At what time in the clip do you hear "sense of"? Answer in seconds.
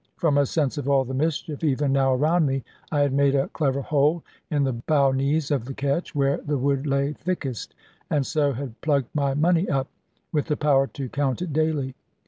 0.47-0.89